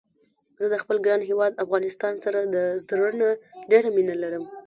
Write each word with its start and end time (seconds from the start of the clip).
زه 0.59 0.65
د 0.73 0.75
خپل 0.83 0.97
ګران 1.05 1.21
هيواد 1.29 1.59
افغانستان 1.63 2.13
سره 2.25 2.39
د 2.55 2.57
زړه 2.85 3.09
نه 3.21 3.29
ډيره 3.71 3.89
مينه 3.95 4.15
لرم 4.21 4.43